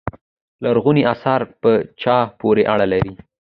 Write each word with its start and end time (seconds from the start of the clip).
لرغونو 0.63 1.01
اثار 1.13 1.41
په 1.61 1.71
چا 2.01 2.17
پورې 2.39 2.63
اړه 2.73 2.85
لري. 2.93 3.13